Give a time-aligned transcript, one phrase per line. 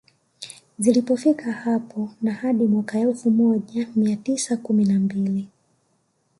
[0.79, 5.47] Zilizofika hapo na hadi mwaka elfu moja mia tisa kumi na mbili